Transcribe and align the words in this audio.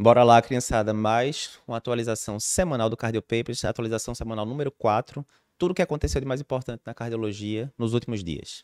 Bora 0.00 0.22
lá, 0.22 0.40
criançada, 0.40 0.94
mais 0.94 1.58
uma 1.66 1.76
atualização 1.76 2.38
semanal 2.38 2.88
do 2.88 2.96
Cardio 2.96 3.20
Papers, 3.20 3.64
atualização 3.64 4.14
semanal 4.14 4.46
número 4.46 4.70
4, 4.70 5.26
tudo 5.58 5.72
o 5.72 5.74
que 5.74 5.82
aconteceu 5.82 6.20
de 6.20 6.26
mais 6.26 6.40
importante 6.40 6.82
na 6.86 6.94
cardiologia 6.94 7.72
nos 7.76 7.94
últimos 7.94 8.22
dias. 8.22 8.62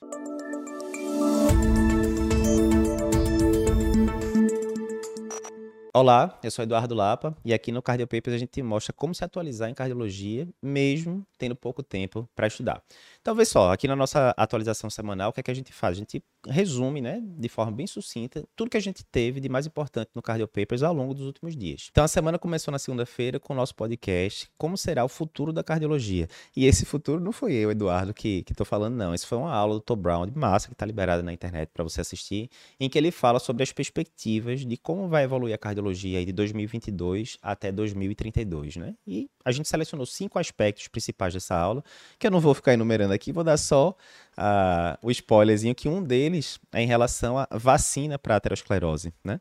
Olá, 5.96 6.40
eu 6.42 6.50
sou 6.50 6.64
Eduardo 6.64 6.92
Lapa 6.92 7.36
e 7.44 7.54
aqui 7.54 7.70
no 7.70 7.80
Cardio 7.80 8.04
Papers 8.04 8.34
a 8.34 8.38
gente 8.38 8.60
mostra 8.60 8.92
como 8.92 9.14
se 9.14 9.22
atualizar 9.22 9.70
em 9.70 9.74
cardiologia, 9.74 10.48
mesmo 10.60 11.24
tendo 11.38 11.54
pouco 11.54 11.84
tempo 11.84 12.28
para 12.34 12.48
estudar. 12.48 12.82
Então, 13.20 13.32
vê 13.32 13.44
só, 13.44 13.72
aqui 13.72 13.86
na 13.86 13.94
nossa 13.94 14.34
atualização 14.36 14.90
semanal, 14.90 15.30
o 15.30 15.32
que 15.32 15.38
é 15.38 15.42
que 15.44 15.52
a 15.52 15.54
gente 15.54 15.72
faz? 15.72 15.96
A 15.96 16.00
gente 16.00 16.20
resume, 16.48 17.00
né, 17.00 17.22
de 17.22 17.48
forma 17.48 17.70
bem 17.70 17.86
sucinta, 17.86 18.44
tudo 18.56 18.70
que 18.70 18.76
a 18.76 18.80
gente 18.80 19.04
teve 19.04 19.38
de 19.38 19.48
mais 19.48 19.66
importante 19.66 20.10
no 20.16 20.20
Cardio 20.20 20.48
Papers 20.48 20.82
ao 20.82 20.92
longo 20.92 21.14
dos 21.14 21.26
últimos 21.26 21.56
dias. 21.56 21.86
Então, 21.92 22.02
a 22.02 22.08
semana 22.08 22.40
começou 22.40 22.72
na 22.72 22.78
segunda-feira 22.80 23.38
com 23.38 23.52
o 23.52 23.56
nosso 23.56 23.76
podcast, 23.76 24.50
Como 24.58 24.76
Será 24.76 25.04
o 25.04 25.08
Futuro 25.08 25.52
da 25.52 25.62
Cardiologia. 25.62 26.26
E 26.56 26.66
esse 26.66 26.84
futuro 26.84 27.20
não 27.20 27.30
foi 27.30 27.52
eu, 27.52 27.70
Eduardo, 27.70 28.12
que 28.12 28.44
estou 28.50 28.66
falando, 28.66 28.96
não. 28.96 29.14
Isso 29.14 29.28
foi 29.28 29.38
uma 29.38 29.54
aula 29.54 29.74
do 29.74 29.80
Tom 29.80 29.96
Brown 29.96 30.26
de 30.26 30.36
massa, 30.36 30.66
que 30.66 30.74
está 30.74 30.84
liberada 30.84 31.22
na 31.22 31.32
internet 31.32 31.70
para 31.72 31.84
você 31.84 32.00
assistir, 32.00 32.50
em 32.80 32.90
que 32.90 32.98
ele 32.98 33.12
fala 33.12 33.38
sobre 33.38 33.62
as 33.62 33.70
perspectivas 33.70 34.66
de 34.66 34.76
como 34.76 35.06
vai 35.08 35.22
evoluir 35.22 35.54
a 35.54 35.58
cardiologia 35.58 35.83
aí 35.90 36.24
de 36.24 36.32
2022 36.32 37.38
até 37.42 37.70
2032, 37.72 38.76
né? 38.76 38.94
E 39.06 39.30
a 39.44 39.52
gente 39.52 39.68
selecionou 39.68 40.06
cinco 40.06 40.38
aspectos 40.38 40.88
principais 40.88 41.34
dessa 41.34 41.54
aula, 41.56 41.82
que 42.18 42.26
eu 42.26 42.30
não 42.30 42.40
vou 42.40 42.54
ficar 42.54 42.74
enumerando 42.74 43.12
aqui, 43.12 43.32
vou 43.32 43.44
dar 43.44 43.56
só 43.56 43.90
uh, 43.90 44.98
o 45.02 45.10
spoilerzinho 45.10 45.74
que 45.74 45.88
um 45.88 46.02
deles 46.02 46.58
é 46.72 46.82
em 46.82 46.86
relação 46.86 47.38
à 47.38 47.48
vacina 47.52 48.18
para 48.18 48.36
aterosclerose, 48.36 49.12
né? 49.22 49.40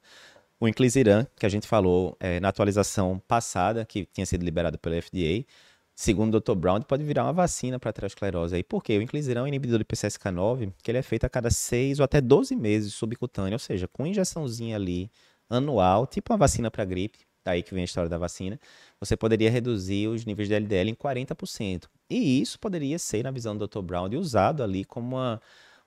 O 0.60 0.68
inclisiran, 0.68 1.28
que 1.38 1.46
a 1.46 1.50
gente 1.50 1.68
falou 1.68 2.16
é, 2.22 2.40
na 2.40 2.48
atualização 2.48 3.22
passada, 3.28 3.84
que 3.84 4.06
tinha 4.06 4.26
sido 4.26 4.46
liberado 4.46 4.80
pela 4.80 5.02
FDA, 5.02 5.46
segundo 5.96 6.36
o 6.36 6.40
Dr. 6.40 6.56
Brown, 6.56 6.82
pode 6.82 7.04
virar 7.04 7.24
uma 7.24 7.34
vacina 7.34 7.78
para 7.78 7.90
aterosclerose. 7.90 8.56
Aí, 8.56 8.64
por 8.64 8.82
quê? 8.82 8.98
O 8.98 9.02
inclisiran 9.02 9.42
é 9.42 9.44
um 9.44 9.48
inibidor 9.48 9.78
de 9.78 9.86
PCSK9, 9.86 10.72
que 10.82 10.90
ele 10.90 10.98
é 10.98 11.02
feito 11.02 11.26
a 11.26 11.30
cada 11.30 11.50
6 11.50 12.00
ou 12.00 12.06
até 12.06 12.22
12 12.22 12.56
meses 12.56 12.94
subcutâneo, 12.94 13.56
ou 13.56 13.60
seja, 13.60 13.88
com 13.88 14.08
injeçãozinha 14.08 14.76
ali 14.78 15.12
anual, 15.56 16.08
tipo 16.08 16.34
uma 16.34 16.38
vacina 16.38 16.70
para 16.72 16.84
gripe, 16.86 17.20
daí 17.44 17.62
que 17.62 17.74
vem 17.74 17.82
a 17.82 17.86
história 17.86 18.10
da 18.10 18.18
vacina, 18.18 18.60
você 19.00 19.16
poderia 19.18 19.50
reduzir 19.50 20.08
os 20.08 20.26
níveis 20.26 20.48
de 20.48 20.56
LDL 20.56 20.90
em 20.90 20.96
40%. 20.96 21.86
E 22.10 22.42
isso 22.42 22.60
poderia 22.60 22.98
ser, 22.98 23.24
na 23.24 23.32
visão 23.32 23.56
do 23.56 23.68
Dr. 23.68 23.82
Brown, 23.82 24.10
usado 24.18 24.64
ali 24.64 24.86
como 24.86 25.16
uma, 25.16 25.42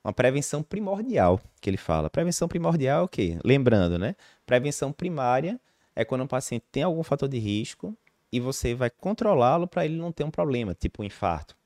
uma 0.04 0.12
prevenção 0.12 0.62
primordial, 0.62 1.40
que 1.60 1.70
ele 1.70 1.76
fala. 1.76 2.10
Prevenção 2.10 2.48
primordial 2.48 3.00
é 3.00 3.04
o 3.04 3.08
quê? 3.08 3.38
Lembrando, 3.44 3.98
né? 3.98 4.14
Prevenção 4.44 4.92
primária 4.92 5.60
é 5.94 6.04
quando 6.04 6.22
um 6.22 6.26
paciente 6.26 6.64
tem 6.70 6.82
algum 6.82 7.02
fator 7.02 7.28
de 7.28 7.38
risco 7.38 7.96
e 8.32 8.38
você 8.38 8.74
vai 8.74 8.90
controlá-lo 8.90 9.66
para 9.66 9.84
ele 9.84 9.96
não 9.96 10.12
ter 10.12 10.24
um 10.24 10.30
problema, 10.30 10.74
tipo 10.74 11.02
um 11.02 11.04
infarto. 11.04 11.56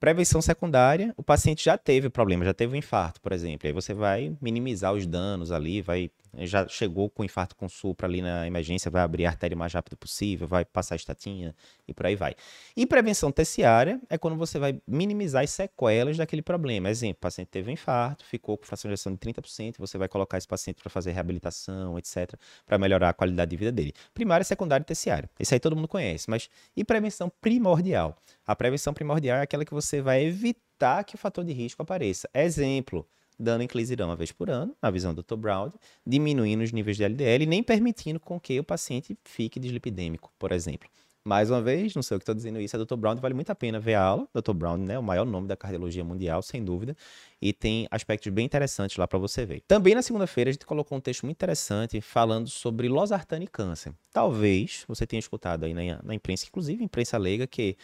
Prevenção 0.00 0.42
secundária, 0.42 1.14
o 1.16 1.22
paciente 1.22 1.64
já 1.64 1.78
teve 1.78 2.08
o 2.08 2.10
problema, 2.10 2.44
já 2.44 2.52
teve 2.52 2.74
um 2.74 2.76
infarto, 2.76 3.20
por 3.20 3.30
exemplo. 3.30 3.68
Aí 3.68 3.72
você 3.72 3.94
vai 3.94 4.36
minimizar 4.40 4.92
os 4.92 5.06
danos 5.06 5.52
ali, 5.52 5.80
vai 5.80 6.10
já 6.38 6.66
chegou 6.66 7.10
com 7.10 7.24
infarto 7.24 7.54
com 7.54 7.68
supra 7.68 8.06
ali 8.06 8.22
na 8.22 8.46
emergência, 8.46 8.90
vai 8.90 9.02
abrir 9.02 9.26
a 9.26 9.30
artéria 9.30 9.54
o 9.54 9.58
mais 9.58 9.72
rápido 9.72 9.96
possível, 9.96 10.46
vai 10.46 10.64
passar 10.64 10.94
a 10.94 10.96
estatina 10.96 11.54
e 11.86 11.92
por 11.92 12.06
aí 12.06 12.16
vai. 12.16 12.34
E 12.76 12.86
prevenção 12.86 13.30
terciária 13.30 14.00
é 14.08 14.16
quando 14.16 14.36
você 14.36 14.58
vai 14.58 14.80
minimizar 14.86 15.42
as 15.42 15.50
sequelas 15.50 16.16
daquele 16.16 16.42
problema. 16.42 16.88
Exemplo, 16.88 17.18
o 17.18 17.20
paciente 17.20 17.48
teve 17.48 17.70
um 17.70 17.72
infarto, 17.72 18.24
ficou 18.24 18.56
com 18.56 18.64
fração 18.64 18.88
de 18.88 18.94
ejeção 18.94 19.12
de 19.12 19.18
30%, 19.18 19.76
você 19.78 19.98
vai 19.98 20.08
colocar 20.08 20.38
esse 20.38 20.48
paciente 20.48 20.80
para 20.80 20.90
fazer 20.90 21.12
reabilitação, 21.12 21.98
etc., 21.98 22.34
para 22.64 22.78
melhorar 22.78 23.10
a 23.10 23.12
qualidade 23.12 23.50
de 23.50 23.56
vida 23.56 23.72
dele. 23.72 23.92
Primária, 24.14 24.44
secundária 24.44 24.82
e 24.82 24.86
terciária. 24.86 25.28
Esse 25.38 25.54
aí 25.54 25.60
todo 25.60 25.76
mundo 25.76 25.88
conhece, 25.88 26.30
mas 26.30 26.48
e 26.76 26.84
prevenção 26.84 27.30
primordial? 27.40 28.16
A 28.46 28.56
prevenção 28.56 28.94
primordial 28.94 29.38
é 29.38 29.42
aquela 29.42 29.64
que 29.64 29.74
você 29.74 30.00
vai 30.00 30.24
evitar 30.24 31.04
que 31.04 31.14
o 31.14 31.18
fator 31.18 31.44
de 31.44 31.52
risco 31.52 31.82
apareça. 31.82 32.28
Exemplo, 32.34 33.06
dando 33.42 33.62
inclisirão 33.62 34.08
uma 34.08 34.16
vez 34.16 34.30
por 34.30 34.48
ano, 34.48 34.74
na 34.80 34.90
visão 34.90 35.12
do 35.12 35.22
Dr. 35.22 35.36
Brown, 35.36 35.72
diminuindo 36.06 36.62
os 36.62 36.72
níveis 36.72 36.96
de 36.96 37.04
LDL 37.04 37.42
e 37.42 37.46
nem 37.46 37.62
permitindo 37.62 38.20
com 38.20 38.38
que 38.38 38.58
o 38.58 38.64
paciente 38.64 39.16
fique 39.24 39.58
dislipidêmico, 39.58 40.32
por 40.38 40.52
exemplo. 40.52 40.88
Mais 41.24 41.50
uma 41.50 41.62
vez, 41.62 41.94
não 41.94 42.02
sei 42.02 42.16
o 42.16 42.18
que 42.18 42.22
estou 42.22 42.34
dizendo 42.34 42.60
isso, 42.60 42.74
é 42.74 42.84
Dr. 42.84 42.96
Brown, 42.96 43.14
vale 43.14 43.32
muito 43.32 43.50
a 43.50 43.54
pena 43.54 43.78
ver 43.78 43.94
a 43.94 44.02
aula. 44.02 44.28
Dr. 44.34 44.52
Brown, 44.52 44.76
né, 44.76 44.98
o 44.98 45.02
maior 45.02 45.24
nome 45.24 45.46
da 45.46 45.56
cardiologia 45.56 46.02
mundial, 46.02 46.42
sem 46.42 46.64
dúvida, 46.64 46.96
e 47.40 47.52
tem 47.52 47.86
aspectos 47.92 48.32
bem 48.32 48.44
interessantes 48.44 48.96
lá 48.96 49.06
para 49.06 49.20
você 49.20 49.46
ver. 49.46 49.62
Também 49.68 49.94
na 49.94 50.02
segunda-feira 50.02 50.50
a 50.50 50.52
gente 50.52 50.66
colocou 50.66 50.98
um 50.98 51.00
texto 51.00 51.22
muito 51.22 51.36
interessante 51.36 52.00
falando 52.00 52.48
sobre 52.48 52.88
losartana 52.88 53.44
e 53.44 53.46
câncer. 53.46 53.92
Talvez 54.12 54.84
você 54.88 55.06
tenha 55.06 55.20
escutado 55.20 55.64
aí 55.64 55.72
na, 55.72 56.02
na 56.02 56.14
imprensa, 56.14 56.46
inclusive 56.46 56.82
imprensa 56.82 57.16
leiga, 57.18 57.46
que 57.46 57.76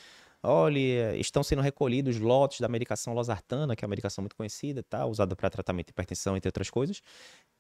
olha, 0.43 1.17
estão 1.17 1.43
sendo 1.43 1.63
recolhidos 1.63 2.19
lotes 2.19 2.61
da 2.61 2.69
medicação 2.69 3.13
losartana, 3.13 3.75
que 3.75 3.85
é 3.85 3.87
uma 3.87 3.91
medicação 3.91 4.23
muito 4.23 4.37
conhecida, 4.37 4.83
tá? 4.83 5.05
usada 5.07 5.35
para 5.35 5.51
tratamento 5.51 5.87
de 5.87 5.91
hipertensão, 5.91 6.37
entre 6.37 6.49
outras 6.49 6.71
coisas. 6.71 7.03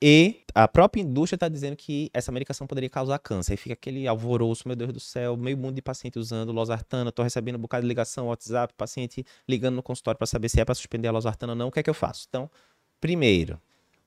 E 0.02 0.42
a 0.54 0.68
própria 0.68 1.00
indústria 1.02 1.36
está 1.36 1.48
dizendo 1.48 1.76
que 1.76 2.10
essa 2.14 2.30
medicação 2.30 2.66
poderia 2.66 2.88
causar 2.88 3.18
câncer. 3.18 3.52
Aí 3.52 3.56
fica 3.56 3.72
aquele 3.72 4.06
alvoroço, 4.06 4.66
meu 4.66 4.76
Deus 4.76 4.92
do 4.92 5.00
céu, 5.00 5.36
meio 5.36 5.58
mundo 5.58 5.74
de 5.74 5.82
paciente 5.82 6.18
usando 6.18 6.52
losartana, 6.52 7.10
estou 7.10 7.22
recebendo 7.22 7.56
um 7.56 7.60
bocado 7.60 7.82
de 7.82 7.88
ligação, 7.88 8.28
WhatsApp, 8.28 8.72
paciente 8.76 9.24
ligando 9.48 9.74
no 9.74 9.82
consultório 9.82 10.18
para 10.18 10.26
saber 10.26 10.48
se 10.48 10.60
é 10.60 10.64
para 10.64 10.74
suspender 10.74 11.08
a 11.08 11.12
losartana 11.12 11.52
ou 11.52 11.56
não, 11.56 11.68
o 11.68 11.72
que 11.72 11.80
é 11.80 11.82
que 11.82 11.90
eu 11.90 11.94
faço? 11.94 12.26
Então, 12.28 12.48
primeiro, 13.00 13.60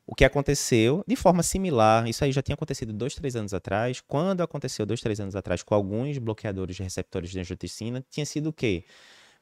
o 0.05 0.15
que 0.15 0.25
aconteceu 0.25 1.03
de 1.07 1.15
forma 1.15 1.43
similar, 1.43 2.07
isso 2.07 2.23
aí 2.23 2.31
já 2.31 2.41
tinha 2.41 2.55
acontecido 2.55 2.91
dois, 2.91 3.15
três 3.15 3.35
anos 3.35 3.53
atrás. 3.53 4.01
Quando 4.01 4.41
aconteceu 4.41 4.85
dois, 4.85 5.01
três 5.01 5.19
anos 5.19 5.35
atrás 5.35 5.63
com 5.63 5.73
alguns 5.73 6.17
bloqueadores 6.17 6.75
de 6.75 6.83
receptores 6.83 7.29
de 7.29 7.39
angiotensin, 7.39 8.03
tinha 8.09 8.25
sido 8.25 8.49
o 8.49 8.53
quê? 8.53 8.85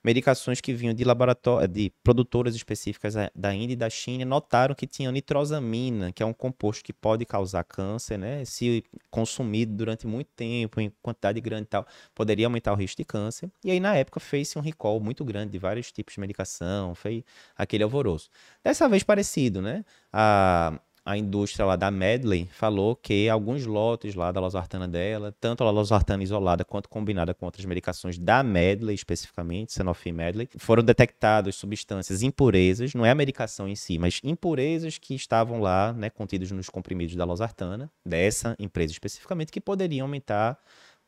Medicações 0.04 0.62
que 0.62 0.74
vinham 0.74 0.94
de 0.94 1.04
laboratório, 1.04 1.68
de 1.68 1.92
produtoras 2.04 2.56
específicas 2.56 3.16
da 3.36 3.54
Índia 3.54 3.74
e 3.74 3.78
da 3.78 3.90
China 3.90 4.26
notaram 4.26 4.74
que 4.74 4.88
tinham 4.88 5.12
nitrosamina, 5.12 6.12
que 6.12 6.24
é 6.24 6.26
um 6.26 6.34
composto 6.34 6.84
que 6.84 6.94
pode 6.94 7.26
causar 7.26 7.64
câncer, 7.64 8.18
né? 8.18 8.46
Se 8.46 8.84
consumido 9.10 9.74
durante 9.74 10.08
muito 10.08 10.30
tempo, 10.36 10.80
em 10.80 10.92
quantidade 11.02 11.40
grande 11.42 11.64
e 11.64 11.68
tal, 11.68 11.86
poderia 12.16 12.48
aumentar 12.48 12.74
o 12.74 12.76
risco 12.76 12.98
de 12.98 13.06
câncer. 13.06 13.52
E 13.64 13.72
aí, 13.72 13.80
na 13.80 13.96
época, 13.96 14.20
fez-se 14.20 14.58
um 14.58 14.62
recall 14.62 15.00
muito 15.00 15.24
grande 15.26 15.52
de 15.52 15.60
vários 15.60 15.92
tipos 15.92 16.14
de 16.14 16.20
medicação, 16.20 16.96
foi 16.96 17.26
aquele 17.56 17.84
alvoroço. 17.84 18.30
Dessa 18.64 18.88
vez 18.88 19.04
parecido, 19.04 19.62
né? 19.62 19.84
A, 20.12 20.80
a 21.10 21.18
indústria 21.18 21.66
lá 21.66 21.76
da 21.76 21.90
Medley 21.90 22.48
falou 22.52 22.96
que 22.96 23.28
alguns 23.28 23.66
lotes 23.66 24.14
lá 24.14 24.32
da 24.32 24.40
losartana 24.40 24.88
dela, 24.88 25.36
tanto 25.42 25.64
a 25.64 25.72
losartana 25.72 26.22
isolada 26.22 26.64
quanto 26.64 26.88
combinada 26.88 27.34
com 27.34 27.48
outras 27.48 27.66
medicações 27.66 28.20
da 28.20 28.44
Medley 28.44 28.94
especificamente, 28.94 29.74
Sanofi 29.74 30.12
Medley, 30.12 30.48
foram 30.58 30.84
detectadas 30.84 31.56
substâncias 31.56 32.22
impurezas, 32.22 32.94
não 32.94 33.04
é 33.04 33.10
a 33.10 33.16
medicação 33.16 33.68
em 33.68 33.76
si, 33.76 33.98
mas 33.98 34.22
impurezas 34.24 35.00
que 35.00 35.16
estavam 35.16 35.60
lá, 35.60 35.94
né, 35.94 36.12
contidas 36.12 36.52
nos 36.52 36.70
comprimidos 36.70 37.16
da 37.16 37.26
losartana, 37.26 37.90
dessa 38.06 38.56
empresa 38.60 38.92
especificamente, 38.92 39.52
que 39.52 39.60
poderiam 39.60 40.06
aumentar 40.06 40.60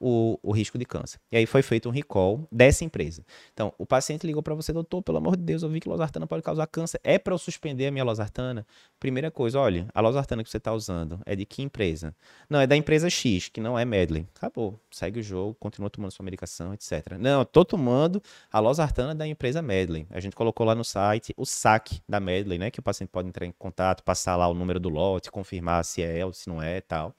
o, 0.02 0.40
o 0.42 0.52
risco 0.52 0.78
de 0.78 0.86
câncer. 0.86 1.20
E 1.32 1.38
aí 1.38 1.46
foi 1.46 1.62
feito 1.62 1.88
um 1.88 1.92
recall 1.92 2.48
dessa 2.52 2.84
empresa. 2.84 3.24
Então, 3.54 3.72
o 3.78 3.86
paciente 3.86 4.26
ligou 4.26 4.42
para 4.42 4.56
você, 4.56 4.74
doutor, 4.74 5.04
pelo 5.04 5.20
amor 5.20 5.38
de 5.38 5.44
Deus, 5.44 5.62
eu 5.62 5.70
vi 5.70 5.80
que 5.80 5.88
losartana 5.88 6.26
pode 6.26 6.42
causar 6.42 6.66
câncer. 6.66 7.00
É 7.04 7.20
para 7.20 7.34
eu 7.34 7.38
suspender 7.38 7.88
a 7.88 7.92
minha 7.92 8.04
losartana? 8.04 8.66
Primeira 9.00 9.30
coisa, 9.30 9.60
olha, 9.60 9.88
a 9.94 10.02
losartana 10.02 10.44
que 10.44 10.50
você 10.50 10.58
está 10.58 10.74
usando 10.74 11.20
é 11.26 11.36
de 11.36 11.46
que 11.46 11.62
empresa? 11.62 12.16
Não, 12.50 12.60
é 12.60 12.66
da 12.66 12.76
empresa 12.76 13.10
X, 13.10 13.48
que 13.48 13.62
não 13.62 13.78
é 13.78 13.86
Medley. 13.86 14.28
Acabou. 14.36 14.80
Segue 14.90 15.20
o 15.20 15.24
jogo, 15.24 15.56
continua 15.60 15.90
tomando 15.90 16.12
sua 16.12 16.24
medicação, 16.24 16.74
etc. 16.74 17.18
Não, 17.20 17.44
estou 17.44 17.64
tomando 17.64 18.22
a 18.52 18.60
losartana 18.60 19.14
da 19.14 19.28
empresa 19.28 19.62
Medley. 19.62 20.08
A 20.10 20.20
gente 20.20 20.36
colocou 20.36 20.66
lá 20.66 20.74
no 20.74 20.84
site 20.84 21.34
o 21.38 21.46
saque 21.46 22.02
da 22.10 22.20
Medley, 22.20 22.58
né? 22.58 22.72
Que 22.72 22.80
o 22.80 22.84
paciente 22.84 23.10
pode 23.10 23.28
entrar 23.28 23.46
em 23.46 23.52
contato, 23.52 24.04
passar 24.04 24.36
lá 24.36 24.48
o 24.48 24.54
número 24.54 24.80
do 24.80 24.90
lote, 24.90 25.30
confirmar 25.30 25.86
se 25.86 26.02
é 26.02 26.26
ou 26.26 26.34
se 26.34 26.50
não 26.50 26.62
é 26.62 26.82
tal. 26.82 27.14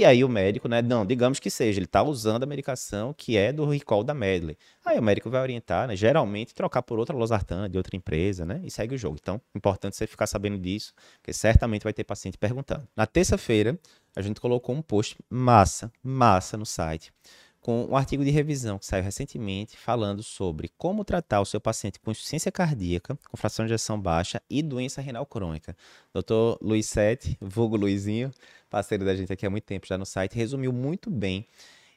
E 0.00 0.04
aí 0.06 0.24
o 0.24 0.30
médico, 0.30 0.66
né? 0.66 0.80
Não, 0.80 1.04
digamos 1.04 1.38
que 1.38 1.50
seja, 1.50 1.78
ele 1.78 1.84
está 1.84 2.02
usando 2.02 2.42
a 2.42 2.46
medicação 2.46 3.12
que 3.12 3.36
é 3.36 3.52
do 3.52 3.66
recall 3.66 4.02
da 4.02 4.14
Medley. 4.14 4.56
Aí 4.82 4.98
o 4.98 5.02
médico 5.02 5.28
vai 5.28 5.42
orientar, 5.42 5.86
né, 5.86 5.94
geralmente, 5.94 6.54
trocar 6.54 6.80
por 6.80 6.98
outra 6.98 7.14
losartana 7.14 7.68
de 7.68 7.76
outra 7.76 7.94
empresa, 7.94 8.46
né? 8.46 8.62
E 8.64 8.70
segue 8.70 8.94
o 8.94 8.98
jogo. 8.98 9.18
Então, 9.20 9.38
importante 9.54 9.94
você 9.94 10.06
ficar 10.06 10.26
sabendo 10.26 10.56
disso, 10.56 10.94
porque 11.18 11.34
certamente 11.34 11.82
vai 11.82 11.92
ter 11.92 12.04
paciente 12.04 12.38
perguntando. 12.38 12.88
Na 12.96 13.04
terça-feira, 13.04 13.78
a 14.16 14.22
gente 14.22 14.40
colocou 14.40 14.74
um 14.74 14.80
post 14.80 15.18
massa, 15.28 15.92
massa 16.02 16.56
no 16.56 16.64
site, 16.64 17.12
com 17.60 17.84
um 17.84 17.96
artigo 17.96 18.24
de 18.24 18.30
revisão 18.30 18.78
que 18.78 18.86
saiu 18.86 19.02
recentemente 19.02 19.76
falando 19.76 20.22
sobre 20.22 20.70
como 20.78 21.04
tratar 21.04 21.40
o 21.40 21.44
seu 21.44 21.60
paciente 21.60 22.00
com 22.00 22.10
insuficiência 22.10 22.50
cardíaca, 22.50 23.18
com 23.28 23.36
fração 23.36 23.66
de 23.66 23.72
ejeção 23.72 24.00
baixa 24.00 24.40
e 24.48 24.62
doença 24.62 25.00
renal 25.00 25.26
crônica. 25.26 25.76
Dr. 26.14 26.56
Luiz 26.62 26.86
Sete, 26.86 27.36
vulgo 27.40 27.76
Luizinho, 27.76 28.32
parceiro 28.70 29.04
da 29.04 29.14
gente 29.14 29.32
aqui 29.32 29.44
há 29.44 29.50
muito 29.50 29.64
tempo 29.64 29.86
já 29.86 29.98
no 29.98 30.06
site, 30.06 30.36
resumiu 30.36 30.72
muito 30.72 31.10
bem 31.10 31.46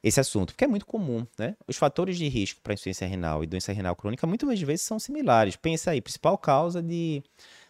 esse 0.04 0.20
assunto, 0.20 0.52
porque 0.52 0.66
é 0.66 0.68
muito 0.68 0.86
comum, 0.86 1.26
né? 1.40 1.56
Os 1.66 1.78
fatores 1.78 2.18
de 2.18 2.28
risco 2.28 2.60
para 2.62 2.74
insuficiência 2.74 3.08
renal 3.08 3.42
e 3.42 3.48
doença 3.48 3.72
renal 3.72 3.96
crônica 3.96 4.28
muitas 4.28 4.60
vezes 4.62 4.82
são 4.82 5.00
similares. 5.00 5.56
Pensa 5.56 5.92
aí, 5.92 6.02
principal 6.02 6.38
causa 6.38 6.84
de, 6.84 7.24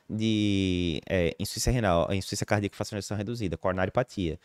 de 0.09 0.99
é, 1.07 1.35
insuficiência 1.39 1.71
renal, 1.71 2.11
insuficiência 2.11 2.45
cardíaca 2.45 2.75
fração 2.75 2.97
de 2.97 3.01
ejeção 3.01 3.15
reduzida, 3.15 3.55
coronariopatia. 3.55 4.39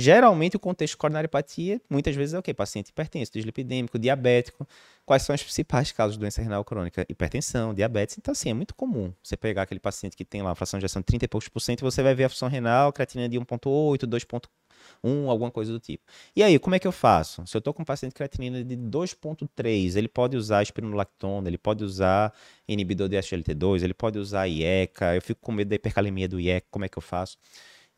Geralmente 0.00 0.54
o 0.54 0.60
contexto 0.60 0.92
de 0.92 0.96
coronariopatia, 0.96 1.80
muitas 1.90 2.14
vezes 2.14 2.32
é 2.32 2.38
o 2.38 2.42
quê? 2.42 2.54
Paciente 2.54 2.90
hipertenso, 2.90 3.32
dislipidêmico, 3.32 3.98
diabético. 3.98 4.64
Quais 5.04 5.24
são 5.24 5.34
os 5.34 5.42
principais 5.42 5.90
casos 5.90 6.12
de 6.12 6.20
doença 6.20 6.40
renal 6.40 6.64
crônica? 6.64 7.04
Hipertensão, 7.08 7.74
diabetes. 7.74 8.16
Então, 8.16 8.30
assim, 8.30 8.48
é 8.48 8.54
muito 8.54 8.76
comum 8.76 9.12
você 9.20 9.36
pegar 9.36 9.62
aquele 9.62 9.80
paciente 9.80 10.16
que 10.16 10.24
tem 10.24 10.40
lá 10.40 10.50
uma 10.50 10.54
fração 10.54 10.78
de 10.78 10.86
ação 10.86 11.02
de 11.02 11.06
30 11.06 11.24
e 11.24 11.28
poucos 11.28 11.48
por 11.48 11.58
cento 11.58 11.80
e 11.80 11.82
você 11.82 12.00
vai 12.00 12.14
ver 12.14 12.24
a 12.24 12.28
função 12.28 12.48
renal, 12.48 12.92
creatina 12.92 13.28
de 13.28 13.40
1.8, 13.40 14.06
2.1, 14.06 15.28
alguma 15.28 15.50
coisa 15.50 15.72
do 15.72 15.80
tipo. 15.80 16.04
E 16.36 16.44
aí, 16.44 16.60
como 16.60 16.76
é 16.76 16.78
que 16.78 16.86
eu 16.86 16.92
faço? 16.92 17.44
Se 17.44 17.56
eu 17.56 17.58
estou 17.58 17.74
com 17.74 17.82
um 17.82 17.84
paciente 17.84 18.14
creatinina 18.14 18.62
de 18.62 18.76
2.3, 18.76 19.96
ele 19.96 20.06
pode 20.06 20.36
usar 20.36 20.62
espironolactona, 20.62 21.48
ele 21.48 21.58
pode 21.58 21.82
usar 21.82 22.32
inibidor 22.68 23.08
de 23.08 23.16
SGLT2, 23.16 23.82
ele 23.82 23.94
pode 23.94 24.16
usar 24.16 24.46
IECA, 24.46 25.16
eu 25.16 25.22
fico 25.22 25.40
com 25.40 25.50
medo 25.50 25.70
da 25.70 25.74
hipercalemia 25.74 26.28
do 26.28 26.38
IECA, 26.38 26.68
como 26.70 26.84
é 26.84 26.88
que 26.88 26.98
eu 26.98 27.02
faço? 27.02 27.36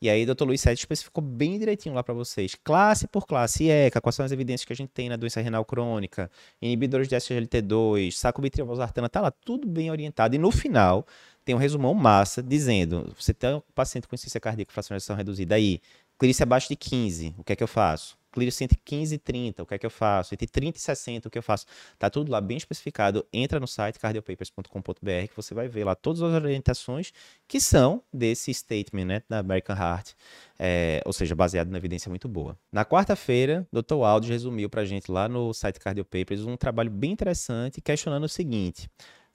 E 0.02 0.08
aí, 0.08 0.24
Dr. 0.24 0.44
Luiz 0.44 0.62
Sete 0.62 0.78
especificou 0.78 1.22
bem 1.22 1.58
direitinho 1.58 1.94
lá 1.94 2.02
para 2.02 2.14
vocês, 2.14 2.54
classe 2.64 3.06
por 3.06 3.26
classe, 3.26 3.64
IECA, 3.64 4.00
quais 4.00 4.16
são 4.16 4.24
as 4.24 4.32
evidências 4.32 4.64
que 4.64 4.72
a 4.72 4.76
gente 4.76 4.88
tem 4.88 5.10
na 5.10 5.16
doença 5.16 5.42
renal 5.42 5.62
crônica, 5.62 6.30
inibidores 6.60 7.06
de 7.06 7.16
SGLT2, 7.16 8.12
sacubitril/valsartana, 8.12 9.10
tá 9.10 9.20
lá 9.20 9.30
tudo 9.30 9.68
bem 9.68 9.90
orientado. 9.90 10.34
E 10.34 10.38
no 10.38 10.50
final, 10.50 11.06
tem 11.44 11.54
um 11.54 11.58
resumão 11.58 11.92
massa 11.92 12.42
dizendo, 12.42 13.14
você 13.14 13.34
tem 13.34 13.56
um 13.56 13.62
paciente 13.74 14.08
com 14.08 14.14
insuficiência 14.14 14.40
cardíaca, 14.40 14.72
de 14.72 15.12
reduzida 15.12 15.54
aí, 15.54 15.82
clírice 16.18 16.42
abaixo 16.42 16.68
de 16.68 16.76
15, 16.76 17.34
o 17.36 17.44
que 17.44 17.52
é 17.52 17.56
que 17.56 17.62
eu 17.62 17.68
faço? 17.68 18.19
Clear 18.32 18.52
entre 18.60 18.78
15 18.84 19.14
e 19.14 19.18
30, 19.18 19.62
o 19.62 19.66
que 19.66 19.74
é 19.74 19.78
que 19.78 19.86
eu 19.86 19.90
faço? 19.90 20.34
Entre 20.34 20.46
30 20.46 20.78
e 20.78 20.80
60, 20.80 21.28
o 21.28 21.30
que 21.30 21.38
eu 21.38 21.42
faço? 21.42 21.66
Tá 21.98 22.08
tudo 22.08 22.30
lá 22.30 22.40
bem 22.40 22.56
especificado. 22.56 23.26
Entra 23.32 23.58
no 23.58 23.66
site 23.66 23.98
cardiopapers.com.br 23.98 25.28
que 25.28 25.36
você 25.36 25.54
vai 25.54 25.68
ver 25.68 25.84
lá 25.84 25.94
todas 25.94 26.22
as 26.22 26.32
orientações 26.32 27.12
que 27.48 27.60
são 27.60 28.02
desse 28.12 28.52
statement, 28.52 29.04
né, 29.04 29.22
da 29.28 29.38
American 29.38 29.76
Heart, 29.76 30.12
é, 30.58 31.02
ou 31.04 31.12
seja, 31.12 31.34
baseado 31.34 31.68
na 31.68 31.78
evidência 31.78 32.08
muito 32.08 32.28
boa. 32.28 32.56
Na 32.72 32.84
quarta-feira, 32.84 33.66
Dr. 33.72 33.94
Aldo 34.04 34.26
resumiu 34.26 34.68
pra 34.70 34.84
gente 34.84 35.10
lá 35.10 35.28
no 35.28 35.52
site 35.52 35.80
Cardiopapers 35.80 36.44
um 36.44 36.56
trabalho 36.56 36.90
bem 36.90 37.12
interessante 37.12 37.80
questionando 37.80 38.24
o 38.24 38.28
seguinte: 38.28 38.88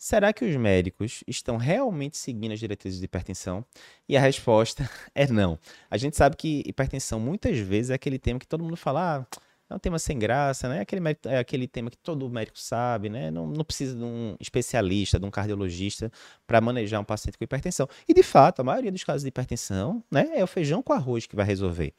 Será 0.06 0.32
que 0.32 0.46
os 0.46 0.56
médicos 0.56 1.24
estão 1.26 1.58
realmente 1.58 2.16
seguindo 2.16 2.52
as 2.52 2.60
diretrizes 2.60 3.00
de 3.00 3.06
hipertensão? 3.06 3.66
E 4.08 4.16
a 4.16 4.22
resposta 4.22 4.88
é 5.16 5.26
não. 5.26 5.58
A 5.90 5.98
gente 5.98 6.16
sabe 6.16 6.36
que 6.36 6.62
hipertensão 6.64 7.20
muitas 7.20 7.58
vezes 7.58 7.90
é 7.90 7.96
aquele 7.96 8.20
tema 8.20 8.40
que 8.40 8.46
todo 8.46 8.64
mundo 8.64 8.78
fala, 8.78 9.18
ah, 9.18 9.40
é 9.68 9.74
um 9.74 9.80
tema 9.80 9.98
sem 9.98 10.20
graça, 10.20 10.70
né? 10.70 10.78
É 10.78 10.82
aquele, 10.82 11.02
é 11.26 11.40
aquele 11.40 11.68
tema 11.68 11.90
que 11.90 11.98
todo 11.98 12.30
médico 12.30 12.60
sabe, 12.60 13.10
né? 13.10 13.32
Não, 13.32 13.48
não 13.48 13.66
precisa 13.66 13.98
de 13.98 14.04
um 14.04 14.36
especialista, 14.40 15.18
de 15.18 15.26
um 15.26 15.32
cardiologista 15.32 16.12
para 16.46 16.62
manejar 16.62 17.02
um 17.02 17.04
paciente 17.04 17.36
com 17.36 17.44
hipertensão. 17.44 17.90
E 18.08 18.14
de 18.14 18.22
fato, 18.22 18.60
a 18.60 18.64
maioria 18.64 18.92
dos 18.92 19.04
casos 19.04 19.24
de 19.24 19.30
hipertensão, 19.30 20.04
né, 20.12 20.30
é 20.36 20.44
o 20.44 20.48
feijão 20.48 20.84
com 20.84 20.94
arroz 20.94 21.26
que 21.26 21.36
vai 21.36 21.48
resolver. 21.48 21.96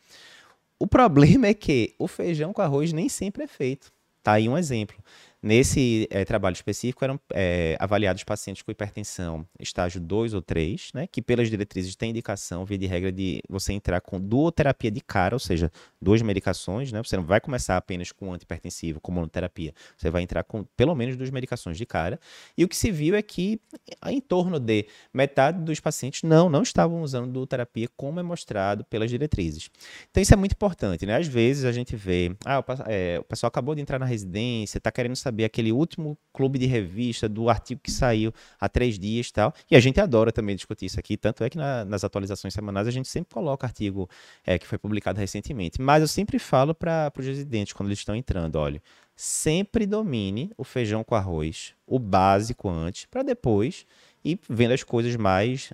O 0.79 0.87
problema 0.87 1.49
é 1.49 1.55
que 1.55 1.93
o 1.99 2.07
feijão 2.07 2.53
com 2.53 2.63
arroz 2.63 2.93
nem 2.93 3.09
sempre 3.09 3.43
é 3.43 3.49
feito. 3.49 3.93
Tá 4.27 4.33
aí 4.33 4.49
um 4.49 4.59
exemplo. 4.59 4.97
Nesse 5.43 6.09
é, 6.11 6.25
trabalho 6.25 6.55
específico, 6.55 7.05
eram 7.05 7.21
é, 7.33 7.77
avaliados 7.79 8.25
pacientes 8.25 8.63
com 8.63 8.71
hipertensão 8.71 9.47
estágio 9.61 10.01
2 10.01 10.33
ou 10.33 10.41
3, 10.41 10.91
né, 10.95 11.07
que 11.07 11.21
pelas 11.21 11.51
diretrizes 11.51 11.95
tem 11.95 12.11
indicação, 12.11 12.65
via 12.65 12.79
de 12.79 12.87
regra, 12.87 13.13
de 13.13 13.43
você 13.49 13.73
entrar 13.75 14.01
com 14.01 14.19
duoterapia 14.19 14.91
de 14.91 15.01
cara, 15.01 15.35
ou 15.35 15.39
seja, 15.39 15.71
duas 16.01 16.23
medicações, 16.23 16.91
né, 16.91 17.03
você 17.03 17.17
não 17.17 17.25
vai 17.25 17.39
começar 17.39 17.77
apenas 17.77 18.11
com 18.13 18.33
antihipertensivo, 18.33 18.99
com 18.99 19.13
monoterapia, 19.13 19.75
você 19.97 20.11
vai 20.11 20.23
entrar 20.23 20.43
com 20.43 20.65
pelo 20.77 20.95
menos 20.95 21.17
duas 21.17 21.31
medicações 21.31 21.77
de 21.77 21.85
cara, 21.85 22.19
e 22.57 22.65
o 22.65 22.69
que 22.69 22.77
se 22.77 22.91
viu 22.91 23.15
é 23.15 23.21
que 23.21 23.61
em 24.07 24.21
torno 24.21 24.59
de 24.59 24.87
metade 25.13 25.63
dos 25.63 25.81
pacientes 25.81 26.23
não, 26.23 26.49
não 26.49 26.63
estavam 26.63 27.03
usando 27.03 27.31
duoterapia 27.31 27.89
como 27.95 28.19
é 28.19 28.23
mostrado 28.23 28.85
pelas 28.85 29.11
diretrizes. 29.11 29.71
Então 30.11 30.23
isso 30.23 30.33
é 30.33 30.37
muito 30.37 30.53
importante, 30.53 31.05
né, 31.05 31.17
às 31.17 31.27
vezes 31.27 31.65
a 31.67 31.73
gente 31.73 31.95
vê, 31.95 32.35
ah, 32.45 32.61
o, 32.61 32.65
é, 32.87 33.19
o 33.21 33.25
pessoal 33.25 33.49
acabou 33.49 33.75
de 33.75 33.83
entrar 33.83 33.99
na 33.99 34.07
residência, 34.07 34.79
está 34.79 34.91
querendo 34.91 35.15
saber 35.27 35.45
aquele 35.45 35.73
último 35.73 36.17
clube 36.33 36.59
de 36.59 36.67
revista 36.67 37.29
do 37.29 37.49
artigo 37.49 37.81
que 37.83 37.91
saiu 37.91 38.33
há 38.61 38.69
três 38.69 38.99
dias 38.99 39.29
e 39.29 39.33
tal. 39.33 39.53
E 39.71 39.75
a 39.75 39.81
gente 39.81 40.01
adora 40.01 40.31
também 40.31 40.55
discutir 40.55 40.87
isso 40.87 41.01
aqui, 41.01 41.17
tanto 41.17 41.43
é 41.43 41.51
que 41.51 41.59
na, 41.59 41.85
nas 41.85 42.05
atualizações 42.05 42.55
semanais 42.55 42.87
a 42.87 42.91
gente 42.91 43.09
sempre 43.09 43.35
coloca 43.35 43.67
artigo 43.67 44.09
é, 44.45 44.59
que 44.59 44.67
foi 44.67 44.79
publicado 44.79 45.19
recentemente. 45.19 45.81
Mas 45.81 46.01
eu 46.01 46.09
sempre 46.09 46.39
falo 46.39 46.75
para 46.75 47.13
os 47.19 47.27
residentes 47.27 47.73
quando 47.73 47.89
eles 47.89 47.99
estão 47.99 48.15
entrando, 48.15 48.57
olha, 48.57 48.81
sempre 49.17 49.85
domine 49.87 50.53
o 50.57 50.63
feijão 50.63 51.03
com 51.03 51.15
arroz, 51.15 51.75
o 51.87 51.99
básico 51.99 52.69
antes, 52.69 53.07
para 53.07 53.23
depois 53.23 53.85
e 54.27 54.41
vendo 54.49 54.73
as 54.73 54.83
coisas 54.83 55.15
mais, 55.15 55.71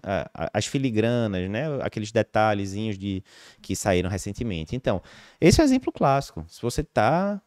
as 0.52 0.66
filigranas, 0.66 1.49
né? 1.49 1.64
aqueles 1.81 2.12
detalhezinhos 2.12 2.99
de, 2.99 3.25
que 3.62 3.75
saíram 3.75 4.10
recentemente. 4.10 4.76
Então, 4.76 5.00
esse 5.40 5.58
é 5.58 5.64
um 5.64 5.66
exemplo 5.66 5.90
clássico. 5.90 6.44
Se 6.49 6.60
você 6.60 6.82
está 6.82 7.40